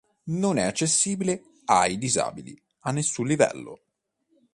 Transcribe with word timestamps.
Non 0.31 0.57
è 0.57 0.63
accessibile 0.63 1.43
ai 1.65 1.99
disabili 1.99 2.59
a 2.85 2.91
nessun 2.91 3.27
livello. 3.27 3.81